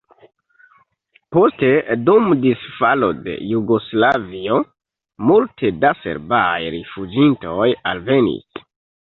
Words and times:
Poste 1.35 1.67
dum 2.07 2.31
disfalo 2.45 3.09
de 3.27 3.35
Jugoslavio 3.51 4.57
multe 5.33 5.73
da 5.85 5.93
serbaj 6.07 6.51
rifuĝintoj 6.79 7.71
alvenis. 7.93 8.67